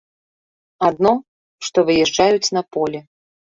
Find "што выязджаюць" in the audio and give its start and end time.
1.69-2.53